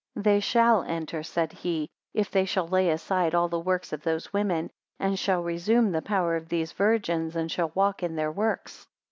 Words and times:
133 0.15 0.33
They 0.33 0.39
shall 0.39 0.81
enter, 0.81 1.21
said 1.21 1.53
he, 1.53 1.87
if 2.11 2.31
they 2.31 2.43
shall 2.43 2.67
lay 2.67 2.89
aside 2.89 3.35
all 3.35 3.47
the 3.47 3.59
works 3.59 3.93
of 3.93 4.01
those 4.01 4.33
women, 4.33 4.71
and 4.99 5.19
shall 5.19 5.43
resume 5.43 5.91
the 5.91 6.01
power 6.01 6.35
of 6.35 6.49
these 6.49 6.71
virgins, 6.71 7.35
and 7.35 7.51
shall 7.51 7.71
walk 7.75 8.01
in 8.01 8.15
their 8.15 8.31
works. 8.31 8.87